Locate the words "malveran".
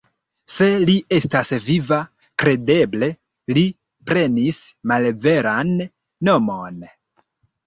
4.93-5.77